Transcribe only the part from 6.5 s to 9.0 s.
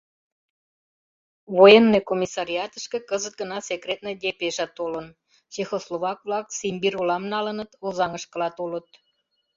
Симбир олам налыныт, Озаҥышкыла толыт.